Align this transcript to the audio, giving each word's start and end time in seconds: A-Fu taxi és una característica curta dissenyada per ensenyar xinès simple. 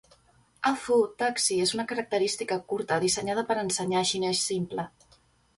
A-Fu 0.69 0.95
taxi 1.23 1.57
és 1.65 1.75
una 1.77 1.85
característica 1.91 2.57
curta 2.73 2.97
dissenyada 3.05 3.47
per 3.51 3.59
ensenyar 3.67 4.05
xinès 4.15 4.45
simple. 4.53 4.89